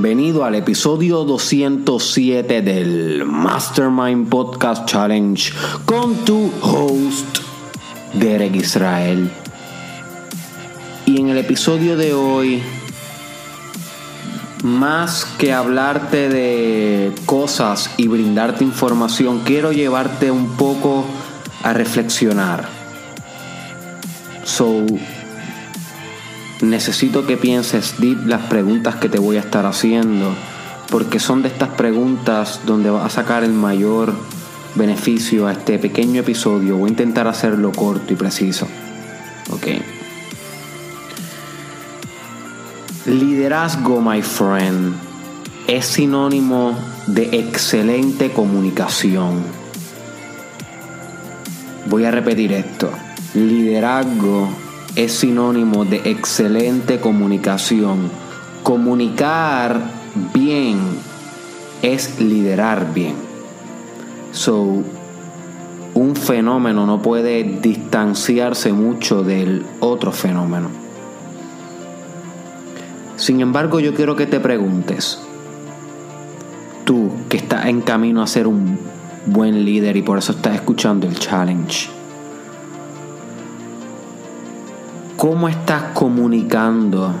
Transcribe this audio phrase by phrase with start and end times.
[0.00, 5.52] Bienvenido al episodio 207 del Mastermind Podcast Challenge
[5.86, 7.38] con tu host
[8.14, 9.28] Derek Israel.
[11.04, 12.62] Y en el episodio de hoy,
[14.62, 21.04] más que hablarte de cosas y brindarte información, quiero llevarte un poco
[21.64, 22.68] a reflexionar.
[24.44, 24.86] So,
[26.60, 30.34] necesito que pienses deep las preguntas que te voy a estar haciendo,
[30.90, 34.14] porque son de estas preguntas donde vas a sacar el mayor
[34.74, 36.76] beneficio a este pequeño episodio.
[36.76, 38.66] Voy a intentar hacerlo corto y preciso.
[39.50, 39.66] Ok.
[43.06, 44.94] Liderazgo, my friend,
[45.66, 49.42] es sinónimo de excelente comunicación.
[51.86, 52.90] Voy a repetir esto.
[53.34, 54.67] Liderazgo
[54.98, 58.10] es sinónimo de excelente comunicación.
[58.64, 59.80] Comunicar
[60.34, 60.80] bien
[61.82, 63.14] es liderar bien.
[64.32, 64.82] So,
[65.94, 70.68] un fenómeno no puede distanciarse mucho del otro fenómeno.
[73.14, 75.20] Sin embargo, yo quiero que te preguntes,
[76.84, 78.80] tú que estás en camino a ser un
[79.26, 81.88] buen líder y por eso estás escuchando el challenge,
[85.18, 87.12] ¿Cómo estás comunicando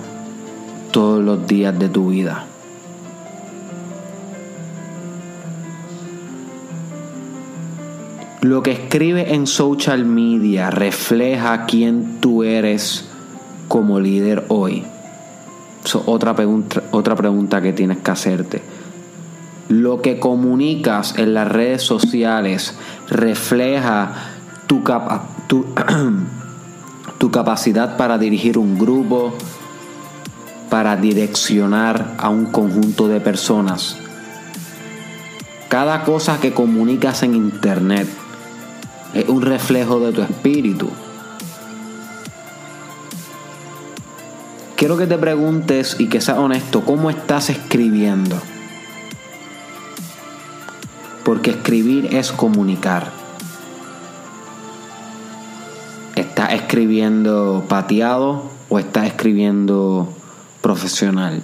[0.92, 2.46] todos los días de tu vida?
[8.40, 13.08] Lo que escribe en social media refleja quién tú eres
[13.66, 14.84] como líder hoy.
[16.06, 18.62] otra, pregunta, otra pregunta que tienes que hacerte.
[19.68, 22.76] Lo que comunicas en las redes sociales
[23.08, 24.12] refleja
[24.68, 24.84] tu,
[25.48, 25.66] tu
[27.18, 29.34] tu capacidad para dirigir un grupo,
[30.70, 33.96] para direccionar a un conjunto de personas.
[35.68, 38.08] Cada cosa que comunicas en Internet
[39.14, 40.90] es un reflejo de tu espíritu.
[44.76, 48.40] Quiero que te preguntes y que seas honesto, ¿cómo estás escribiendo?
[51.24, 53.17] Porque escribir es comunicar.
[56.38, 60.08] ¿Estás escribiendo pateado o estás escribiendo
[60.60, 61.42] profesional?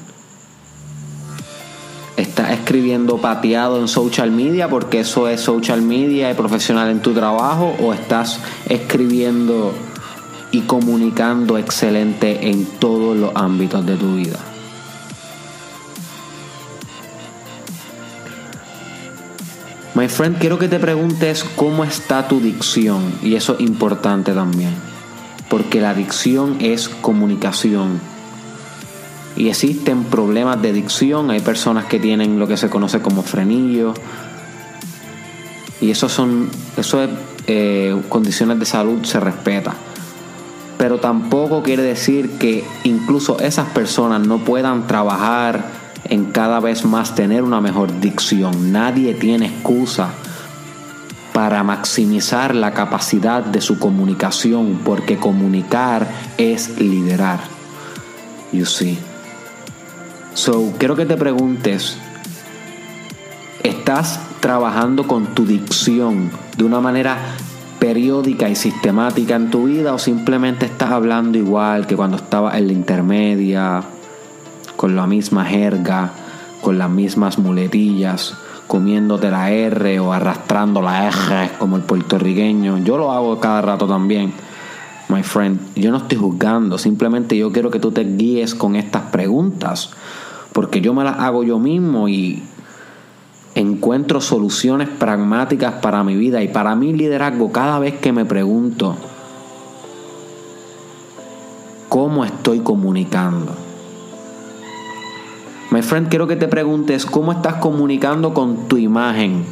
[2.17, 7.13] ¿Estás escribiendo pateado en social media porque eso es social media y profesional en tu
[7.13, 7.75] trabajo?
[7.83, 8.39] ¿O estás
[8.69, 9.73] escribiendo
[10.53, 14.54] y comunicando excelente en todos los ámbitos de tu vida?
[20.05, 24.75] My friend, quiero que te preguntes cómo está tu dicción y eso es importante también,
[25.49, 28.01] porque la dicción es comunicación.
[29.35, 33.95] Y existen problemas de dicción, hay personas que tienen lo que se conoce como frenillo,
[35.81, 37.09] y eso son eso es
[37.47, 39.73] eh, condiciones de salud se respeta.
[40.77, 47.15] Pero tampoco quiere decir que incluso esas personas no puedan trabajar en cada vez más
[47.15, 48.73] tener una mejor dicción.
[48.73, 50.11] Nadie tiene excusa
[51.33, 56.07] para maximizar la capacidad de su comunicación, porque comunicar
[56.39, 57.41] es liderar.
[58.53, 58.99] You see.
[60.35, 61.97] So, quiero que te preguntes,
[63.63, 67.19] ¿estás trabajando con tu dicción de una manera
[67.79, 72.69] periódica y sistemática en tu vida o simplemente estás hablando igual que cuando estabas en
[72.69, 73.83] la intermedia
[74.77, 76.13] con la misma jerga,
[76.61, 78.35] con las mismas muletillas,
[78.67, 82.79] comiéndote la R o arrastrando la R como el puertorriqueño.
[82.79, 84.33] Yo lo hago cada rato también,
[85.09, 85.61] my friend.
[85.75, 89.91] Yo no estoy juzgando, simplemente yo quiero que tú te guíes con estas preguntas,
[90.53, 92.43] porque yo me las hago yo mismo y
[93.55, 98.97] encuentro soluciones pragmáticas para mi vida y para mi liderazgo cada vez que me pregunto
[101.89, 103.64] cómo estoy comunicando.
[105.75, 109.45] My friend, quiero que te preguntes cómo estás comunicando con tu imagen.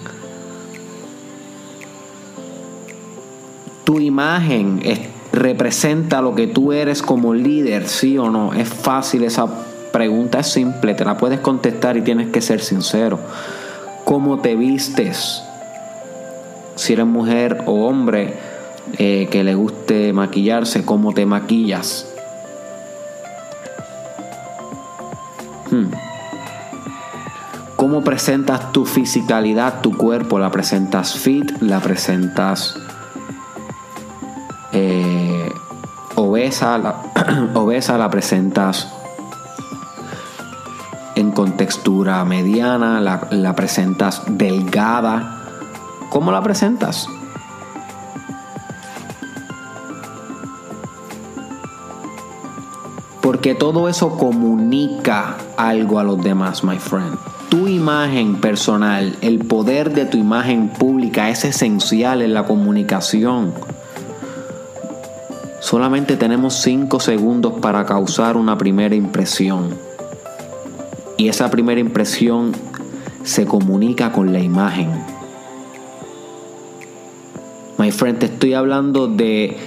[3.83, 4.81] Tu imagen
[5.33, 8.53] representa lo que tú eres como líder, sí o no.
[8.53, 9.49] Es fácil esa
[9.91, 13.19] pregunta, es simple, te la puedes contestar y tienes que ser sincero.
[14.05, 15.43] ¿Cómo te vistes?
[16.77, 18.35] Si eres mujer o hombre
[18.97, 22.12] eh, que le guste maquillarse, ¿cómo te maquillas?
[27.83, 30.39] ¿Cómo presentas tu fisicalidad, tu cuerpo?
[30.39, 31.51] ¿La presentas fit?
[31.61, 32.77] ¿La presentas
[34.71, 35.53] eh,
[36.15, 36.79] obesa?
[36.79, 37.03] La,
[37.55, 38.87] ¿Obesa la presentas
[41.17, 45.43] en con textura mediana, la, la presentas delgada.
[46.09, 47.09] ¿Cómo la presentas?
[53.21, 57.19] Porque todo eso comunica algo a los demás, my friend.
[57.53, 63.53] Tu imagen personal, el poder de tu imagen pública es esencial en la comunicación.
[65.61, 69.75] Solamente tenemos 5 segundos para causar una primera impresión.
[71.19, 72.53] Y esa primera impresión
[73.23, 74.89] se comunica con la imagen.
[77.77, 79.59] My friend, te estoy hablando de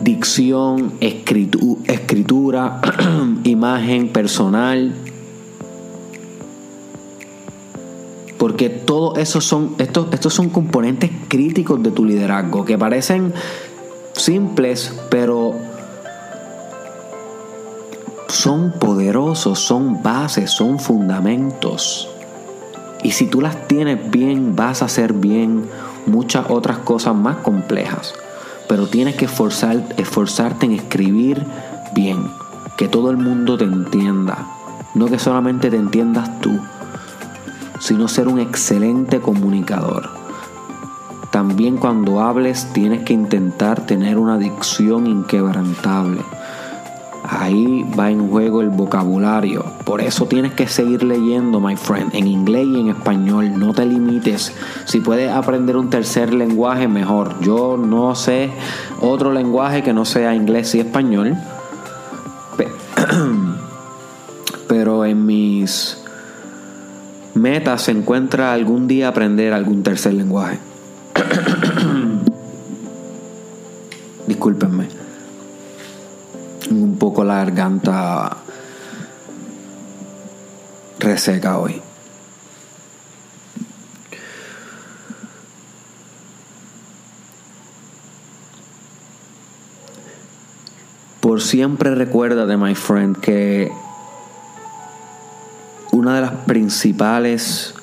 [0.00, 2.80] dicción, escritura,
[3.44, 4.94] imagen personal.
[8.40, 13.32] Porque todos esos son, estos, estos son componentes críticos de tu liderazgo que parecen
[14.14, 15.54] simples, pero
[18.26, 22.08] son poderosos, son bases, son fundamentos.
[23.04, 25.68] Y si tú las tienes bien, vas a hacer bien
[26.06, 28.14] muchas otras cosas más complejas
[28.70, 31.44] pero tienes que esforzar, esforzarte en escribir
[31.92, 32.30] bien,
[32.76, 34.46] que todo el mundo te entienda,
[34.94, 36.56] no que solamente te entiendas tú,
[37.80, 40.08] sino ser un excelente comunicador.
[41.32, 46.20] También cuando hables tienes que intentar tener una dicción inquebrantable
[47.30, 49.64] Ahí va en juego el vocabulario.
[49.84, 53.56] Por eso tienes que seguir leyendo, my friend, en inglés y en español.
[53.56, 54.52] No te limites.
[54.84, 57.38] Si puedes aprender un tercer lenguaje, mejor.
[57.40, 58.50] Yo no sé
[59.00, 61.36] otro lenguaje que no sea inglés y español.
[64.68, 65.99] Pero en mis
[67.34, 70.58] metas se encuentra algún día aprender algún tercer lenguaje.
[74.26, 75.00] Discúlpenme
[76.70, 78.36] un poco la garganta
[80.98, 81.82] reseca hoy.
[91.20, 93.70] Por siempre recuerda de my friend que
[96.50, 97.74] principales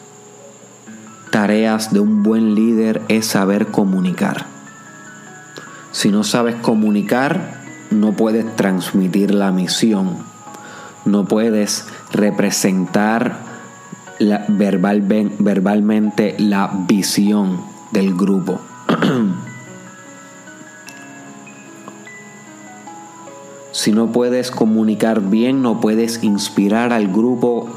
[1.32, 4.46] tareas de un buen líder es saber comunicar.
[5.94, 7.62] Si no sabes comunicar,
[7.92, 10.18] no puedes transmitir la misión,
[11.06, 13.38] no puedes representar
[14.50, 17.62] verbalmente la visión
[17.94, 18.60] del grupo.
[23.72, 27.77] si no puedes comunicar bien, no puedes inspirar al grupo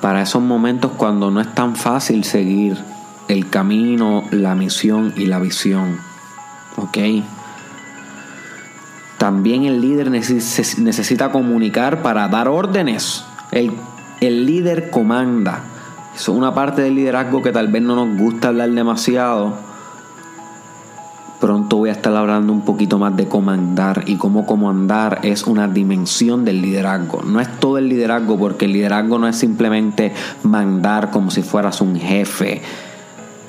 [0.00, 2.78] para esos momentos cuando no es tan fácil seguir
[3.28, 5.98] el camino, la misión y la visión.
[6.76, 6.98] ¿Ok?
[9.18, 13.24] También el líder necesita comunicar para dar órdenes.
[13.50, 13.72] El,
[14.20, 15.64] el líder comanda.
[16.14, 19.67] Eso es una parte del liderazgo que tal vez no nos gusta hablar demasiado.
[21.40, 25.68] Pronto voy a estar hablando un poquito más de comandar y cómo comandar es una
[25.68, 27.22] dimensión del liderazgo.
[27.22, 31.80] No es todo el liderazgo porque el liderazgo no es simplemente mandar como si fueras
[31.80, 32.62] un jefe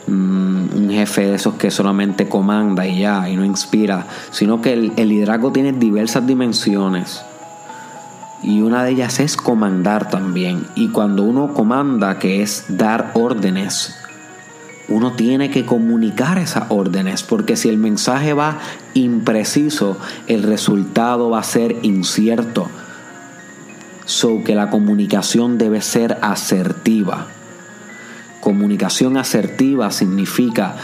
[0.10, 4.74] Mm, un jefe de esos que solamente comanda y ya, y no inspira, sino que
[4.74, 7.22] el, el liderazgo tiene diversas dimensiones.
[8.42, 10.66] Y una de ellas es comandar también.
[10.74, 13.96] Y cuando uno comanda, que es dar órdenes,
[14.90, 18.60] uno tiene que comunicar esas órdenes, porque si el mensaje va
[18.94, 22.68] impreciso, el resultado va a ser incierto.
[24.06, 27.28] So que la comunicación debe ser asertiva.
[28.42, 30.76] Comunicación asertiva significa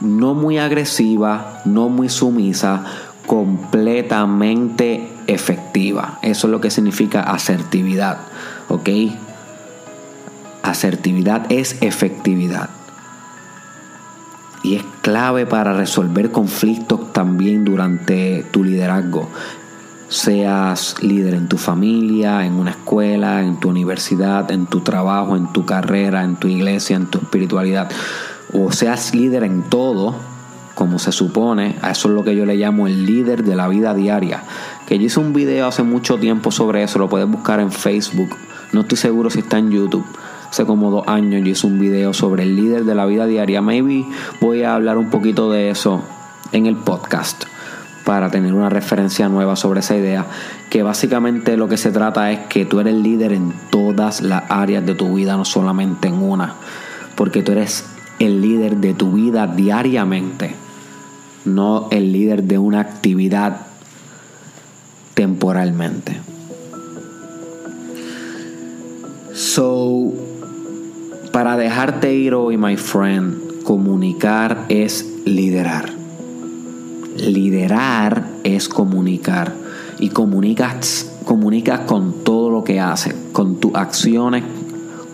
[0.00, 2.84] no muy agresiva, no muy sumisa,
[3.26, 6.18] completamente efectiva.
[6.22, 8.18] Eso es lo que significa asertividad.
[8.68, 8.88] ¿Ok?
[10.62, 12.70] Asertividad es efectividad.
[14.62, 19.28] Y es clave para resolver conflictos también durante tu liderazgo
[20.08, 25.52] seas líder en tu familia, en una escuela, en tu universidad, en tu trabajo, en
[25.52, 27.90] tu carrera, en tu iglesia, en tu espiritualidad,
[28.52, 30.14] o seas líder en todo,
[30.74, 33.68] como se supone, a eso es lo que yo le llamo el líder de la
[33.68, 34.44] vida diaria.
[34.86, 38.36] Que yo hice un video hace mucho tiempo sobre eso, lo puedes buscar en Facebook,
[38.72, 40.06] no estoy seguro si está en YouTube.
[40.50, 43.60] Hace como dos años yo hice un video sobre el líder de la vida diaria.
[43.60, 44.06] Maybe
[44.40, 46.02] voy a hablar un poquito de eso
[46.52, 47.44] en el podcast
[48.04, 50.24] para tener una referencia nueva sobre esa idea,
[50.70, 54.86] que básicamente lo que se trata es que tú eres líder en todas las áreas
[54.86, 56.54] de tu vida, no solamente en una,
[57.16, 57.84] porque tú eres
[58.18, 60.54] el líder de tu vida diariamente,
[61.44, 63.66] no el líder de una actividad
[65.12, 66.18] temporalmente.
[69.34, 70.14] So,
[71.38, 75.88] para dejarte ir hoy, my friend, comunicar es liderar.
[77.16, 79.52] Liderar es comunicar.
[80.00, 84.42] Y comunicas, comunicas con todo lo que haces, con tus acciones,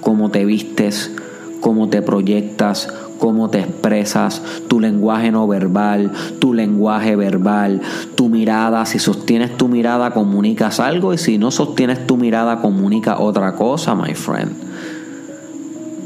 [0.00, 1.14] cómo te vistes,
[1.60, 2.88] cómo te proyectas,
[3.18, 7.82] cómo te expresas, tu lenguaje no verbal, tu lenguaje verbal,
[8.14, 13.18] tu mirada, si sostienes tu mirada comunicas algo y si no sostienes tu mirada comunica
[13.18, 14.52] otra cosa, my friend.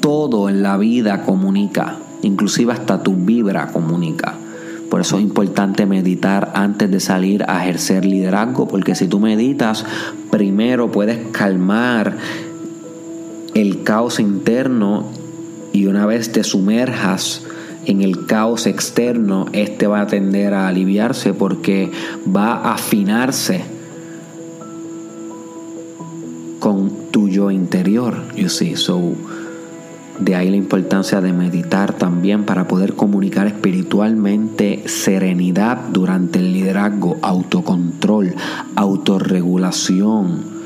[0.01, 4.35] Todo en la vida comunica, inclusive hasta tu vibra comunica.
[4.91, 9.85] Por eso es importante meditar antes de salir a ejercer liderazgo, porque si tú meditas,
[10.31, 12.17] primero puedes calmar
[13.55, 15.05] el caos interno
[15.73, 17.43] y una vez te sumerjas
[17.85, 21.91] en el caos externo, este va a tender a aliviarse porque
[22.27, 23.63] va a afinarse
[26.61, 28.77] con tu yo interior, you see.
[28.77, 29.15] So,
[30.21, 37.17] de ahí la importancia de meditar también para poder comunicar espiritualmente serenidad durante el liderazgo,
[37.23, 38.35] autocontrol,
[38.77, 40.59] autorregulación.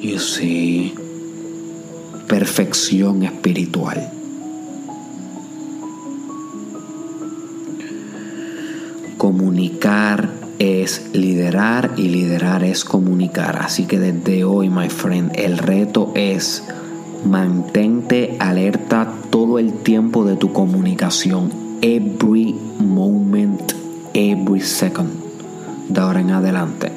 [0.00, 0.94] You see
[2.32, 4.10] perfección espiritual.
[9.18, 13.58] Comunicar es liderar y liderar es comunicar.
[13.60, 16.62] Así que desde hoy, my friend, el reto es
[17.24, 21.50] mantente alerta todo el tiempo de tu comunicación.
[21.80, 23.72] Every moment,
[24.14, 25.10] every second.
[25.88, 26.92] De ahora en adelante.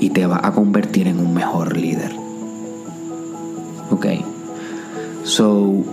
[0.00, 2.12] Y te va a convertir en un mejor líder.
[3.90, 4.06] Ok.
[5.24, 5.84] So,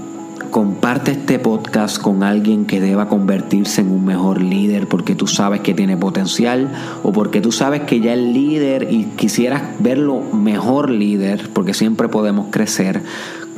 [0.51, 5.61] comparte este podcast con alguien que deba convertirse en un mejor líder porque tú sabes
[5.61, 6.71] que tiene potencial
[7.03, 12.07] o porque tú sabes que ya es líder y quisieras verlo mejor líder porque siempre
[12.07, 13.01] podemos crecer.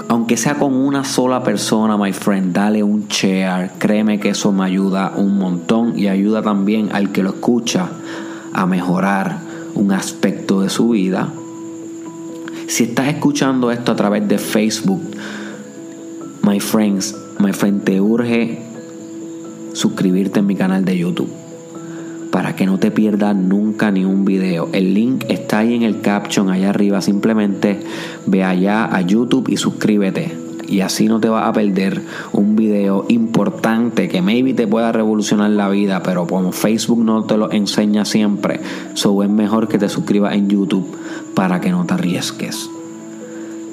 [0.09, 3.71] Aunque sea con una sola persona, my friend, dale un share.
[3.77, 7.89] Créeme que eso me ayuda un montón y ayuda también al que lo escucha
[8.53, 9.39] a mejorar
[9.75, 11.29] un aspecto de su vida
[12.67, 15.01] si estás escuchando esto a través de Facebook,
[16.41, 18.59] my friends, my friend, te urge
[19.73, 21.31] suscribirte en mi canal de YouTube
[22.31, 24.69] para que no te pierdas nunca ni un video.
[24.73, 27.01] El link está ahí en el caption, allá arriba.
[27.01, 27.79] Simplemente
[28.25, 32.01] ve allá a YouTube y suscríbete y así no te vas a perder
[32.33, 37.37] un video importante que maybe te pueda revolucionar la vida, pero como Facebook no te
[37.37, 38.59] lo enseña siempre,
[38.93, 40.85] so es mejor que te suscribas en YouTube
[41.33, 42.69] para que no te arriesgues.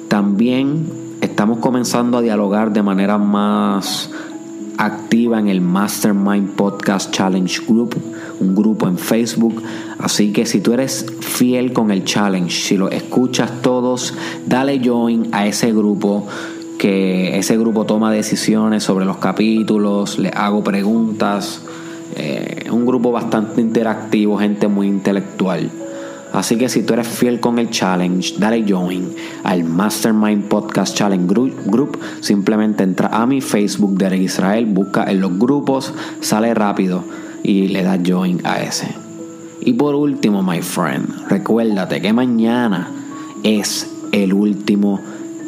[0.07, 1.04] También
[1.35, 4.09] estamos comenzando a dialogar de manera más
[4.77, 7.93] activa en el Mastermind Podcast Challenge Group,
[8.39, 9.61] un grupo en Facebook.
[9.99, 14.13] Así que si tú eres fiel con el challenge, si lo escuchas todos,
[14.47, 16.25] dale join a ese grupo
[16.79, 21.63] que ese grupo toma decisiones sobre los capítulos, le hago preguntas.
[22.15, 25.69] Eh, un grupo bastante interactivo, gente muy intelectual.
[26.35, 29.09] Así que si tú eres fiel con el challenge, dale join
[29.43, 31.33] al Mastermind Podcast Challenge
[31.65, 31.97] Group.
[32.19, 37.05] Simplemente entra a mi Facebook de Israel, busca en los grupos, sale rápido
[37.41, 38.89] y le das join a ese.
[39.61, 42.91] Y por último, my friend, recuérdate que mañana
[43.43, 44.99] es el último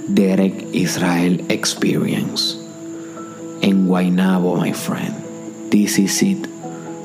[0.07, 2.57] Derek Israel Experience
[3.61, 5.13] en Guaynabo, my friend.
[5.69, 6.56] This is it.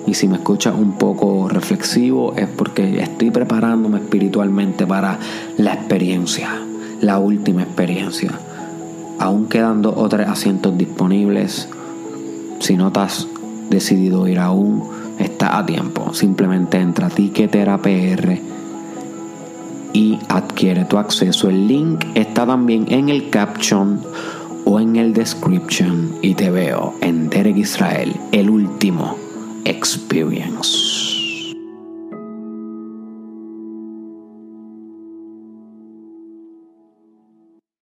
[0.06, 5.18] Y si me escuchas un poco reflexivo es porque estoy preparándome espiritualmente para
[5.56, 6.50] la experiencia,
[7.00, 8.32] la última experiencia.
[9.18, 11.68] Aún quedando otros asientos disponibles,
[12.59, 13.28] si no te has
[13.71, 14.82] decidido ir aún,
[15.18, 16.12] está a tiempo.
[16.12, 18.40] Simplemente entra a Ticketera PR
[19.92, 21.49] y adquiere tu acceso.
[21.49, 24.00] El link está también en el caption
[24.64, 29.16] o en el description y te veo en Derek Israel, el último
[29.72, 31.12] experience.